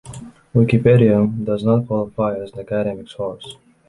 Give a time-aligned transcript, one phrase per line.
[0.55, 3.57] Wikipedia does not qualify as an academic source.